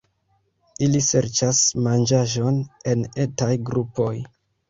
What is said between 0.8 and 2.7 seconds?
Ili serĉas manĝaĵon